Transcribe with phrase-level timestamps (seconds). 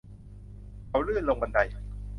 [0.89, 1.59] เขาลื่นลงบันได